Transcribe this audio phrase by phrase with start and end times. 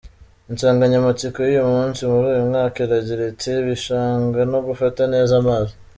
[0.51, 5.71] Insanganyamatsiko y’uyu munsi muri uyu mwaka iragira iti «ibishanga no gufata neza amazi».